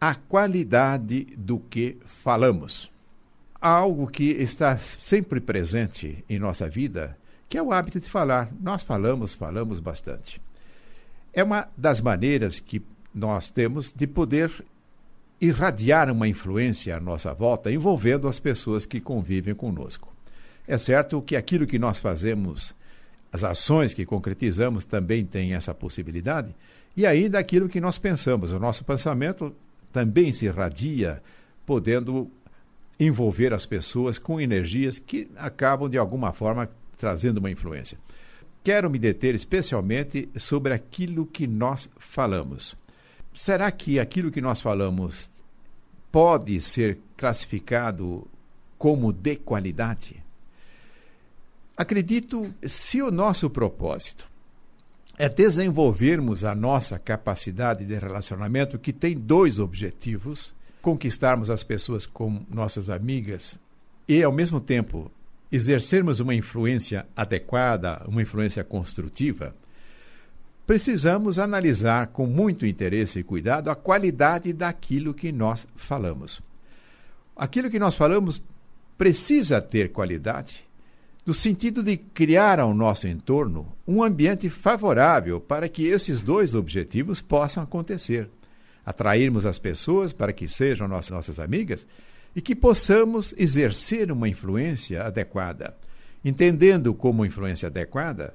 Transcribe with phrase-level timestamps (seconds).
[0.00, 2.90] a qualidade do que falamos.
[3.60, 8.50] Há algo que está sempre presente em nossa vida, que é o hábito de falar.
[8.58, 10.40] Nós falamos, falamos bastante.
[11.34, 12.82] É uma das maneiras que
[13.14, 14.50] nós temos de poder
[15.38, 20.10] irradiar uma influência à nossa volta, envolvendo as pessoas que convivem conosco.
[20.66, 22.74] É certo que aquilo que nós fazemos,
[23.30, 26.54] as ações que concretizamos também têm essa possibilidade,
[26.96, 28.52] e ainda aquilo que nós pensamos.
[28.52, 29.54] O nosso pensamento
[29.92, 31.22] também se irradia,
[31.66, 32.30] podendo
[32.98, 37.98] envolver as pessoas com energias que acabam, de alguma forma, trazendo uma influência.
[38.62, 42.76] Quero me deter especialmente sobre aquilo que nós falamos.
[43.32, 45.30] Será que aquilo que nós falamos
[46.12, 48.26] pode ser classificado
[48.76, 50.22] como de qualidade?
[51.74, 54.29] Acredito, se o nosso propósito
[55.20, 62.46] é desenvolvermos a nossa capacidade de relacionamento, que tem dois objetivos: conquistarmos as pessoas como
[62.48, 63.60] nossas amigas
[64.08, 65.12] e, ao mesmo tempo,
[65.52, 69.54] exercermos uma influência adequada, uma influência construtiva.
[70.66, 76.40] Precisamos analisar com muito interesse e cuidado a qualidade daquilo que nós falamos.
[77.36, 78.40] Aquilo que nós falamos
[78.96, 80.69] precisa ter qualidade
[81.26, 87.20] no sentido de criar ao nosso entorno um ambiente favorável para que esses dois objetivos
[87.20, 88.28] possam acontecer.
[88.84, 91.86] Atrairmos as pessoas para que sejam nossas, nossas amigas
[92.34, 95.76] e que possamos exercer uma influência adequada.
[96.24, 98.34] Entendendo como influência adequada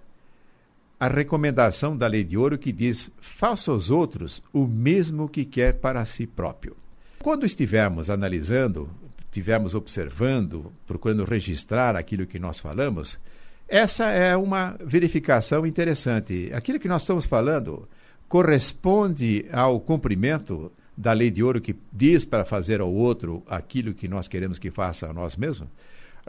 [1.00, 5.74] a recomendação da lei de ouro que diz: faça aos outros o mesmo que quer
[5.74, 6.76] para si próprio.
[7.22, 8.90] Quando estivermos analisando
[9.36, 13.20] estivermos observando, procurando registrar aquilo que nós falamos,
[13.68, 16.50] essa é uma verificação interessante.
[16.54, 17.86] Aquilo que nós estamos falando
[18.30, 24.08] corresponde ao cumprimento da lei de ouro que diz para fazer ao outro aquilo que
[24.08, 25.68] nós queremos que faça a nós mesmos?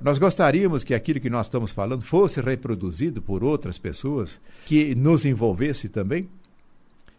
[0.03, 5.25] Nós gostaríamos que aquilo que nós estamos falando fosse reproduzido por outras pessoas, que nos
[5.25, 6.29] envolvesse também?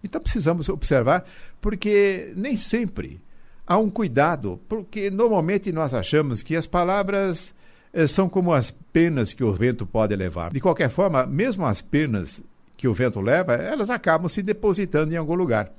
[0.03, 1.25] Então precisamos observar,
[1.61, 3.19] porque nem sempre
[3.67, 7.53] há um cuidado, porque normalmente nós achamos que as palavras
[7.93, 10.53] eh, são como as penas que o vento pode levar.
[10.53, 12.41] De qualquer forma, mesmo as penas
[12.77, 15.71] que o vento leva, elas acabam se depositando em algum lugar.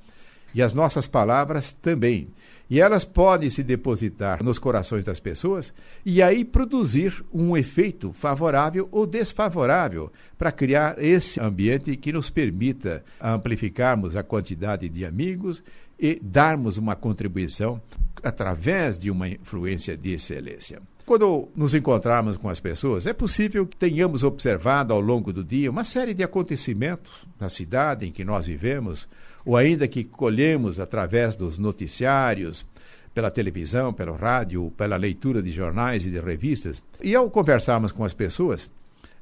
[0.54, 2.28] E as nossas palavras também.
[2.71, 5.72] E elas podem se depositar nos corações das pessoas
[6.04, 13.03] e aí produzir um efeito favorável ou desfavorável para criar esse ambiente que nos permita
[13.19, 15.65] amplificarmos a quantidade de amigos
[15.98, 17.81] e darmos uma contribuição
[18.22, 20.81] através de uma influência de excelência.
[21.04, 25.70] Quando nos encontrarmos com as pessoas, é possível que tenhamos observado ao longo do dia
[25.70, 29.09] uma série de acontecimentos na cidade em que nós vivemos,
[29.44, 32.66] ou ainda que colhemos através dos noticiários,
[33.15, 36.84] pela televisão, pelo rádio, pela leitura de jornais e de revistas.
[37.03, 38.70] E ao conversarmos com as pessoas,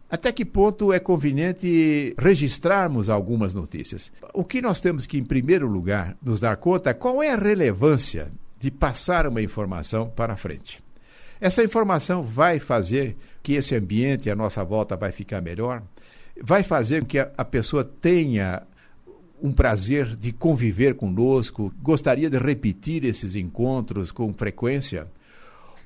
[0.09, 4.12] até que ponto é conveniente registrarmos algumas notícias?
[4.33, 7.37] O que nós temos que, em primeiro lugar, nos dar conta é qual é a
[7.37, 10.83] relevância de passar uma informação para frente.
[11.41, 15.83] Essa informação vai fazer que esse ambiente à nossa volta vai ficar melhor,
[16.41, 18.62] vai fazer com que a pessoa tenha
[19.43, 25.09] um prazer de conviver conosco, gostaria de repetir esses encontros com frequência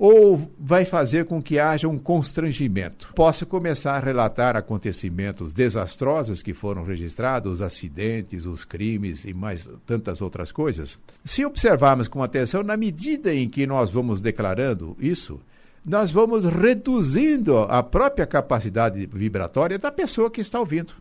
[0.00, 3.12] ou vai fazer com que haja um constrangimento.
[3.14, 9.68] Posso começar a relatar acontecimentos desastrosos que foram registrados, os acidentes, os crimes e mais
[9.84, 10.98] tantas outras coisas.
[11.22, 15.38] Se observarmos com atenção, na medida em que nós vamos declarando isso,
[15.84, 20.94] nós vamos reduzindo a própria capacidade vibratória da pessoa que está ouvindo.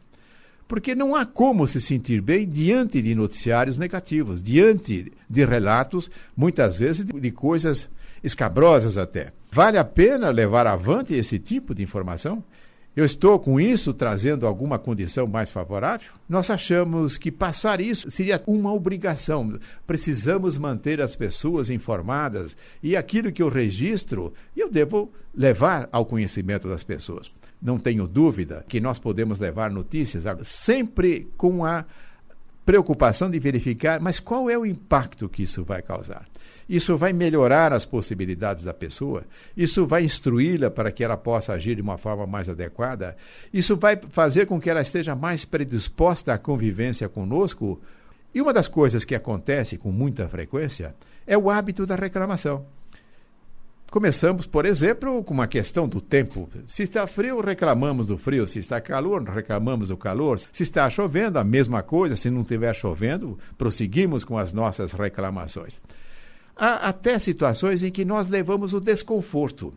[0.67, 6.75] Porque não há como se sentir bem diante de noticiários negativos, diante de relatos, muitas
[6.75, 7.89] vezes, de, de coisas
[8.23, 9.31] escabrosas até.
[9.51, 12.43] Vale a pena levar avante esse tipo de informação?
[12.95, 16.11] Eu estou com isso trazendo alguma condição mais favorável?
[16.27, 19.57] Nós achamos que passar isso seria uma obrigação.
[19.87, 26.67] Precisamos manter as pessoas informadas e aquilo que eu registro, eu devo levar ao conhecimento
[26.67, 27.33] das pessoas.
[27.61, 31.85] Não tenho dúvida que nós podemos levar notícias sempre com a
[32.69, 36.27] preocupação de verificar, mas qual é o impacto que isso vai causar?
[36.69, 39.23] Isso vai melhorar as possibilidades da pessoa?
[39.57, 43.17] Isso vai instruí-la para que ela possa agir de uma forma mais adequada?
[43.51, 47.81] Isso vai fazer com que ela esteja mais predisposta à convivência conosco?
[48.35, 50.93] E uma das coisas que acontece com muita frequência
[51.25, 52.67] é o hábito da reclamação.
[53.91, 56.47] Começamos, por exemplo, com uma questão do tempo.
[56.67, 58.47] Se está frio, reclamamos do frio.
[58.47, 60.39] Se está calor, reclamamos do calor.
[60.39, 62.15] Se está chovendo, a mesma coisa.
[62.15, 65.81] Se não estiver chovendo, prosseguimos com as nossas reclamações.
[66.55, 69.73] Há até situações em que nós levamos o desconforto.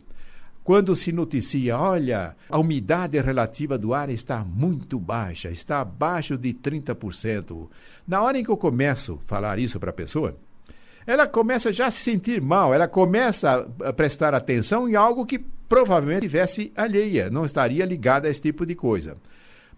[0.63, 6.53] Quando se noticia, olha, a umidade relativa do ar está muito baixa, está abaixo de
[6.53, 7.67] 30%.
[8.07, 10.37] Na hora em que eu começo a falar isso para a pessoa,
[11.05, 15.39] ela começa já a se sentir mal, ela começa a prestar atenção em algo que
[15.67, 19.17] provavelmente tivesse alheia, não estaria ligada a esse tipo de coisa.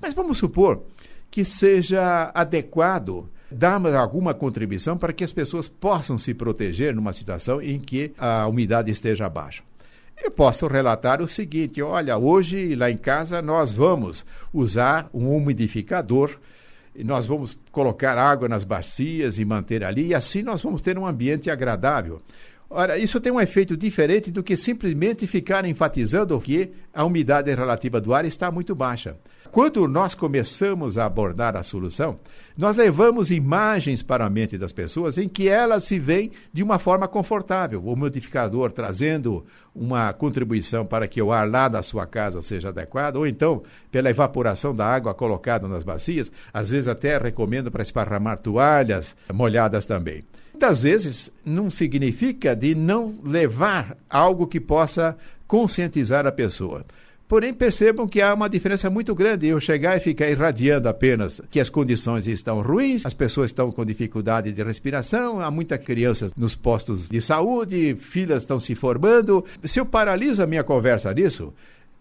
[0.02, 0.84] Mas vamos supor
[1.32, 7.62] que seja adequado darmos alguma contribuição para que as pessoas possam se proteger numa situação
[7.62, 9.64] em que a umidade esteja baixa.
[10.22, 16.38] Eu posso relatar o seguinte: olha, hoje lá em casa nós vamos usar um umidificador,
[17.04, 21.06] nós vamos colocar água nas bacias e manter ali, e assim nós vamos ter um
[21.06, 22.22] ambiente agradável.
[22.78, 28.02] Ora, isso tem um efeito diferente do que simplesmente ficar enfatizando que a umidade relativa
[28.02, 29.16] do ar está muito baixa.
[29.50, 32.18] Quando nós começamos a abordar a solução,
[32.58, 36.78] nós levamos imagens para a mente das pessoas em que elas se veem de uma
[36.78, 37.82] forma confortável.
[37.86, 43.16] O modificador trazendo uma contribuição para que o ar lá da sua casa seja adequado,
[43.16, 48.38] ou então pela evaporação da água colocada nas bacias, às vezes até recomendo para esparramar
[48.38, 50.26] toalhas molhadas também.
[50.56, 56.86] Muitas vezes não significa de não levar algo que possa conscientizar a pessoa.
[57.28, 61.60] Porém, percebam que há uma diferença muito grande eu chegar e ficar irradiando apenas que
[61.60, 66.56] as condições estão ruins, as pessoas estão com dificuldade de respiração, há muitas crianças nos
[66.56, 69.44] postos de saúde, filhas estão se formando.
[69.62, 71.54] Se eu paraliso a minha conversa nisso,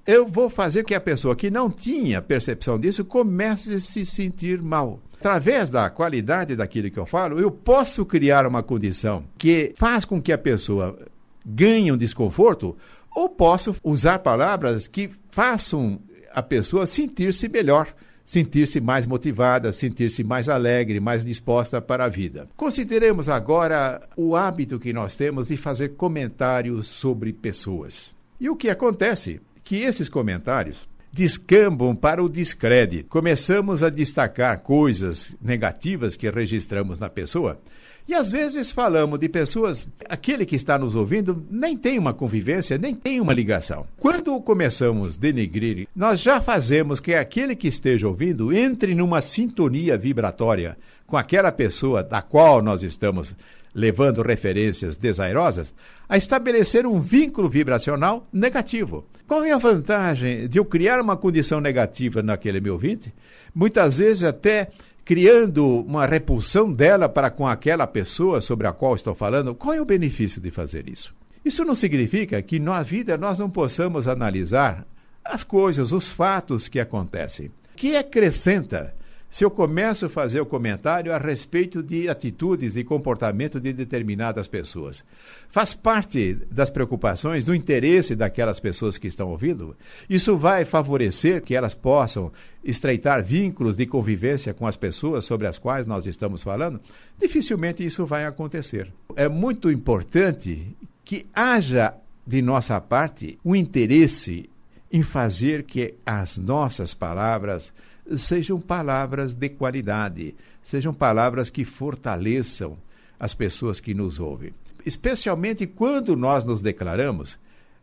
[0.07, 4.61] eu vou fazer que a pessoa que não tinha percepção disso comece a se sentir
[4.61, 5.01] mal.
[5.19, 10.21] Através da qualidade daquilo que eu falo, eu posso criar uma condição que faz com
[10.21, 10.99] que a pessoa
[11.45, 12.77] ganhe um desconforto
[13.15, 15.99] ou posso usar palavras que façam
[16.35, 17.89] a pessoa sentir-se melhor,
[18.27, 22.49] sentir-se mais motivada, sentir-se mais alegre, mais disposta para a vida.
[22.57, 28.13] Consideremos agora o hábito que nós temos de fazer comentários sobre pessoas.
[28.39, 29.41] E o que acontece?
[29.65, 33.09] Que esses comentários descambam para o descrédito.
[33.09, 37.61] Começamos a destacar coisas negativas que registramos na pessoa
[38.07, 42.77] e às vezes falamos de pessoas, aquele que está nos ouvindo nem tem uma convivência,
[42.77, 43.87] nem tem uma ligação.
[43.99, 49.97] Quando começamos a denegrir, nós já fazemos que aquele que esteja ouvindo entre numa sintonia
[49.97, 50.77] vibratória
[51.07, 53.35] com aquela pessoa da qual nós estamos
[53.75, 55.75] levando referências desairosas,
[56.09, 59.05] a estabelecer um vínculo vibracional negativo.
[59.27, 63.13] Qual é a vantagem de eu criar uma condição negativa naquele meu ouvinte?
[63.55, 64.71] Muitas vezes até
[65.05, 69.81] criando uma repulsão dela para com aquela pessoa sobre a qual estou falando, qual é
[69.81, 71.15] o benefício de fazer isso?
[71.45, 74.87] Isso não significa que na vida nós não possamos analisar
[75.25, 77.47] as coisas, os fatos que acontecem.
[77.47, 78.95] O que acrescenta
[79.35, 84.47] se eu começo a fazer o comentário a respeito de atitudes e comportamento de determinadas
[84.47, 85.05] pessoas.
[85.51, 89.77] Faz parte das preocupações, do interesse daquelas pessoas que estão ouvindo?
[90.09, 92.31] Isso vai favorecer que elas possam
[92.63, 96.81] estreitar vínculos de convivência com as pessoas sobre as quais nós estamos falando?
[97.21, 98.93] Dificilmente isso vai acontecer.
[99.17, 101.93] É muito importante que haja
[102.25, 104.49] de nossa parte um interesse
[104.93, 107.73] em fazer que as nossas palavras
[108.17, 112.77] sejam palavras de qualidade, sejam palavras que fortaleçam
[113.19, 114.53] as pessoas que nos ouvem.
[114.85, 117.39] Especialmente quando nós nos declaramos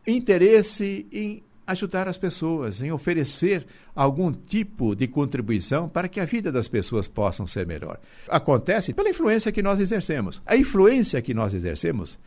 [0.06, 6.50] interesse em ajudar as pessoas, em oferecer algum tipo de contribuição para que a vida
[6.50, 7.98] das pessoas possam ser melhor.
[8.28, 10.42] Acontece pela influência que nós exercemos.
[10.44, 12.18] A influência que nós exercemos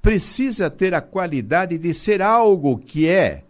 [0.00, 3.44] precisa ter a qualidade de ser algo que é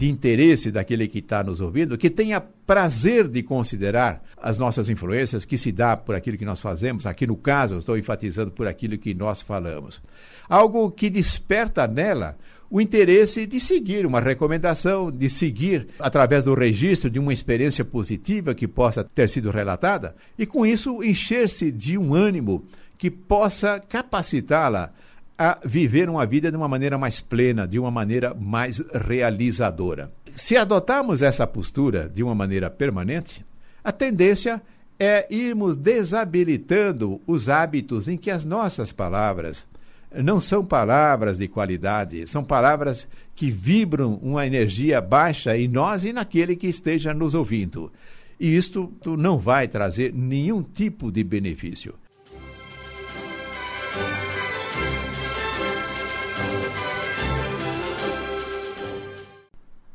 [0.00, 5.44] de interesse daquele que está nos ouvindo, que tenha prazer de considerar as nossas influências,
[5.44, 7.04] que se dá por aquilo que nós fazemos.
[7.04, 10.00] Aqui no caso, estou enfatizando por aquilo que nós falamos.
[10.48, 12.38] Algo que desperta nela
[12.70, 18.54] o interesse de seguir uma recomendação, de seguir através do registro de uma experiência positiva
[18.54, 22.64] que possa ter sido relatada e, com isso, encher-se de um ânimo
[22.96, 24.94] que possa capacitá-la
[25.42, 30.12] a viver uma vida de uma maneira mais plena, de uma maneira mais realizadora.
[30.36, 33.42] Se adotarmos essa postura de uma maneira permanente,
[33.82, 34.60] a tendência
[34.98, 39.66] é irmos desabilitando os hábitos em que as nossas palavras
[40.14, 46.12] não são palavras de qualidade, são palavras que vibram uma energia baixa em nós e
[46.12, 47.90] naquele que esteja nos ouvindo.
[48.38, 51.94] E isto não vai trazer nenhum tipo de benefício.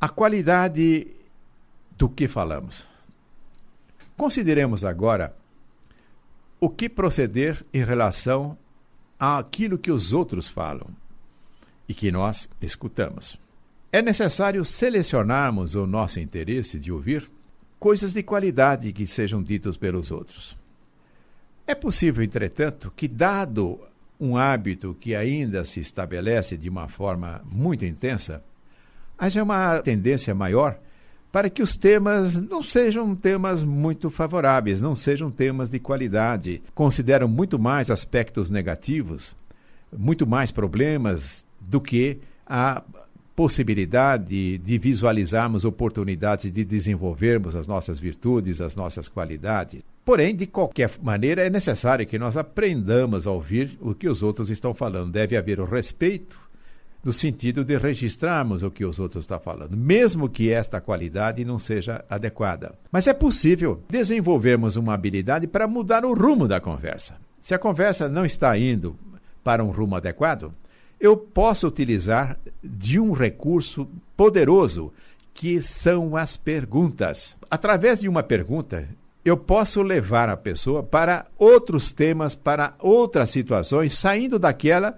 [0.05, 1.07] A qualidade
[1.97, 2.88] do que falamos.
[4.15, 5.35] Consideremos agora
[6.59, 8.55] o que proceder em relação
[9.19, 10.89] àquilo que os outros falam
[11.89, 13.35] e que nós escutamos.
[13.91, 17.27] É necessário selecionarmos o nosso interesse de ouvir
[17.79, 20.55] coisas de qualidade que sejam ditas pelos outros.
[21.65, 23.79] É possível, entretanto, que, dado
[24.19, 28.43] um hábito que ainda se estabelece de uma forma muito intensa,
[29.17, 30.77] haja uma tendência maior
[31.31, 36.63] para que os temas não sejam temas muito favoráveis, não sejam temas de qualidade.
[36.74, 39.36] Consideram muito mais aspectos negativos,
[39.91, 42.81] muito mais problemas do que a
[43.36, 49.81] possibilidade de visualizarmos oportunidades de desenvolvermos as nossas virtudes, as nossas qualidades.
[50.05, 54.50] Porém, de qualquer maneira, é necessário que nós aprendamos a ouvir o que os outros
[54.50, 55.12] estão falando.
[55.12, 56.44] Deve haver o respeito
[57.05, 61.59] no sentido de registrarmos o que os outros estão falando, mesmo que esta qualidade não
[61.59, 62.74] seja adequada.
[62.91, 67.15] Mas é possível desenvolvermos uma habilidade para mudar o rumo da conversa.
[67.39, 68.97] Se a conversa não está indo
[69.43, 70.51] para um rumo adequado,
[71.00, 74.91] eu posso utilizar de um recurso poderoso
[75.31, 77.38] que são as perguntas.
[77.51, 78.89] Através de uma pergunta,
[79.24, 84.97] eu posso levar a pessoa para outros temas, para outras situações, saindo daquela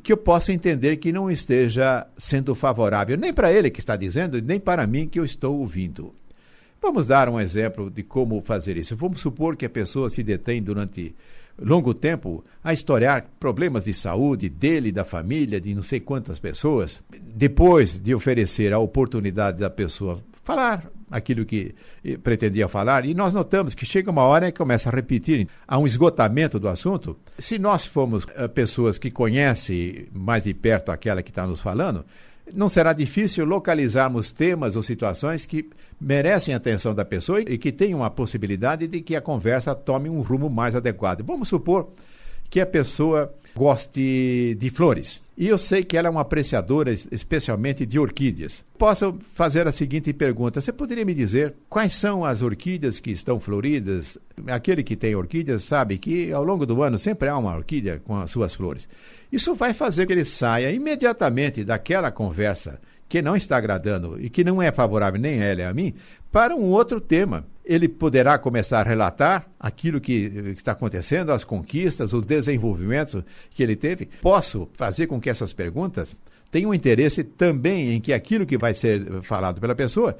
[0.00, 4.40] que eu possa entender que não esteja sendo favorável, nem para ele que está dizendo,
[4.40, 6.14] nem para mim que eu estou ouvindo.
[6.80, 8.96] Vamos dar um exemplo de como fazer isso.
[8.96, 11.14] Vamos supor que a pessoa se detém durante
[11.60, 17.02] longo tempo a historiar problemas de saúde dele, da família, de não sei quantas pessoas.
[17.12, 21.74] Depois de oferecer a oportunidade da pessoa falar aquilo que
[22.22, 25.86] pretendia falar, e nós notamos que chega uma hora e começa a repetir, há um
[25.86, 27.16] esgotamento do assunto.
[27.38, 32.04] Se nós formos uh, pessoas que conhecem mais de perto aquela que está nos falando,
[32.52, 35.68] não será difícil localizarmos temas ou situações que
[36.00, 40.10] merecem a atenção da pessoa e que tenham a possibilidade de que a conversa tome
[40.10, 41.22] um rumo mais adequado.
[41.22, 41.92] Vamos supor
[42.52, 45.22] que a pessoa goste de flores.
[45.38, 48.62] E eu sei que ela é uma apreciadora, especialmente de orquídeas.
[48.76, 53.40] Posso fazer a seguinte pergunta: você poderia me dizer quais são as orquídeas que estão
[53.40, 54.18] floridas?
[54.48, 58.16] Aquele que tem orquídeas sabe que ao longo do ano sempre há uma orquídea com
[58.16, 58.86] as suas flores.
[59.32, 62.78] Isso vai fazer que ele saia imediatamente daquela conversa
[63.12, 65.92] que não está agradando e que não é favorável nem a ela nem a mim,
[66.30, 67.44] para um outro tema.
[67.62, 73.76] Ele poderá começar a relatar aquilo que está acontecendo, as conquistas, os desenvolvimentos que ele
[73.76, 74.08] teve.
[74.22, 76.16] Posso fazer com que essas perguntas
[76.50, 80.16] tenham interesse também em que aquilo que vai ser falado pela pessoa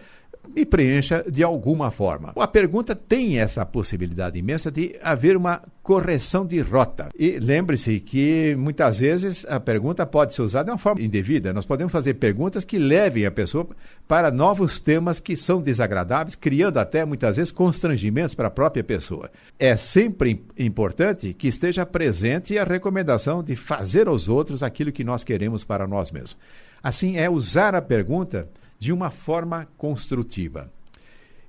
[0.55, 2.33] me preencha de alguma forma.
[2.37, 7.09] A pergunta tem essa possibilidade imensa de haver uma correção de rota.
[7.19, 11.53] E lembre-se que muitas vezes a pergunta pode ser usada de uma forma indevida.
[11.53, 13.67] Nós podemos fazer perguntas que levem a pessoa
[14.07, 19.31] para novos temas que são desagradáveis, criando até muitas vezes constrangimentos para a própria pessoa.
[19.59, 25.25] É sempre importante que esteja presente a recomendação de fazer aos outros aquilo que nós
[25.25, 26.37] queremos para nós mesmos.
[26.83, 28.49] Assim, é usar a pergunta
[28.83, 30.69] de uma forma construtiva.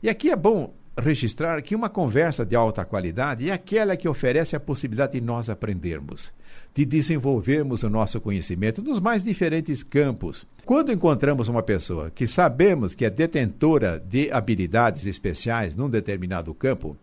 [0.04, 4.56] E aqui é bom registrar que uma conversa de alta qualidade é aquela que oferece
[4.56, 6.32] a possibilidade de nós aprendermos,
[6.75, 10.46] de desenvolvermos o nosso conhecimento nos mais diferentes campos.
[10.63, 16.96] Quando encontramos uma pessoa que sabemos que é detentora de habilidades especiais num determinado campo,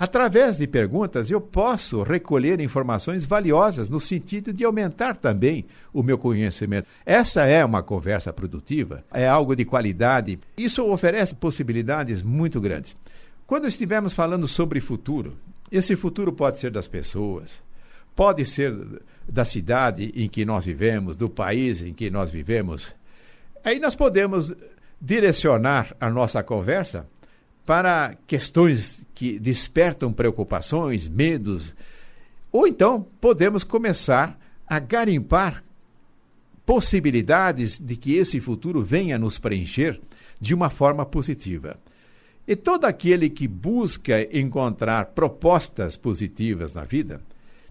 [0.00, 6.16] Através de perguntas, eu posso recolher informações valiosas no sentido de aumentar também o meu
[6.16, 6.88] conhecimento.
[7.04, 10.38] Essa é uma conversa produtiva, é algo de qualidade.
[10.56, 12.96] Isso oferece possibilidades muito grandes.
[13.46, 15.36] Quando estivermos falando sobre futuro,
[15.70, 17.62] esse futuro pode ser das pessoas,
[18.16, 18.74] pode ser
[19.28, 22.94] da cidade em que nós vivemos, do país em que nós vivemos.
[23.62, 24.50] Aí nós podemos
[24.98, 27.06] direcionar a nossa conversa
[27.70, 31.72] para questões que despertam preocupações, medos,
[32.50, 34.36] ou então podemos começar
[34.66, 35.62] a garimpar
[36.66, 40.00] possibilidades de que esse futuro venha nos preencher
[40.40, 41.78] de uma forma positiva.
[42.44, 47.22] E todo aquele que busca encontrar propostas positivas na vida,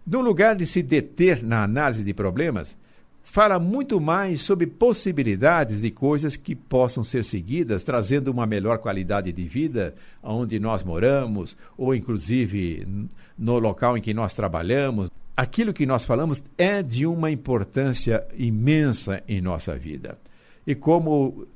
[0.08, 2.78] no lugar de se deter na análise de problemas,
[3.22, 9.32] fala muito mais sobre possibilidades de coisas que possam ser seguidas, trazendo uma melhor qualidade
[9.32, 13.08] de vida onde nós moramos, ou inclusive
[13.38, 15.10] no local em que nós trabalhamos.
[15.38, 20.18] Aquilo que nós falamos é de uma importância imensa em nossa vida.
[20.66, 21.48] E como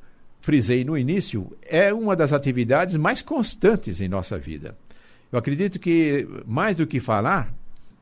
[0.42, 4.78] frisei no início, é uma das atividades mais constantes em nossa vida.
[5.32, 7.54] Eu acredito que, mais do que falar,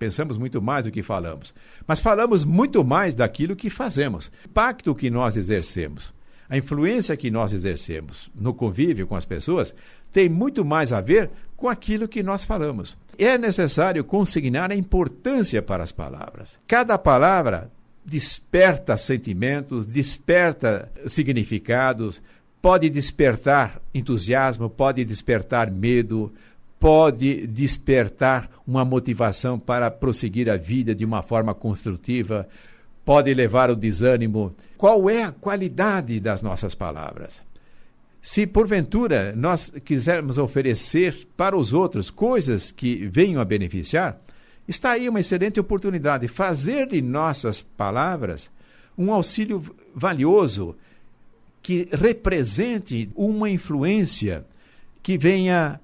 [0.01, 1.53] Pensamos muito mais do que falamos.
[1.85, 4.31] Mas falamos muito mais daquilo que fazemos.
[4.43, 6.11] O impacto que nós exercemos,
[6.49, 9.75] a influência que nós exercemos no convívio com as pessoas,
[10.11, 12.97] tem muito mais a ver com aquilo que nós falamos.
[13.15, 16.57] É necessário consignar a importância para as palavras.
[16.67, 17.71] Cada palavra
[18.03, 22.23] desperta sentimentos, desperta significados,
[22.59, 26.33] pode despertar entusiasmo, pode despertar medo,
[26.81, 32.49] pode despertar uma motivação para prosseguir a vida de uma forma construtiva,
[33.05, 34.55] pode levar ao desânimo.
[34.79, 37.39] Qual é a qualidade das nossas palavras?
[38.19, 44.19] Se porventura nós quisermos oferecer para os outros coisas que venham a beneficiar,
[44.67, 48.49] está aí uma excelente oportunidade de fazer de nossas palavras
[48.97, 50.75] um auxílio valioso
[51.61, 54.43] que represente uma influência
[55.03, 55.79] que venha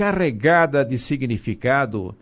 [0.00, 2.16] carregada de significado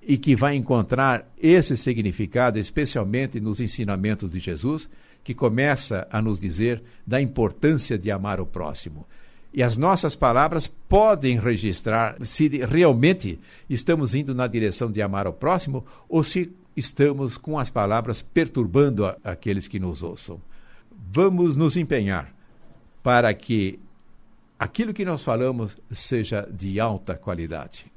[0.00, 4.88] e que vai encontrar esse significado especialmente nos ensinamentos de Jesus,
[5.24, 9.04] que começa a nos dizer da importância de amar o próximo.
[9.52, 13.36] E as nossas palavras podem registrar se realmente
[13.68, 19.12] estamos indo na direção de amar o próximo ou se estamos com as palavras perturbando
[19.24, 20.40] aqueles que nos ouçam.
[21.12, 22.32] Vamos nos empenhar
[23.02, 23.80] para que
[24.62, 27.91] aquilo que nós falamos seja de alta qualidade.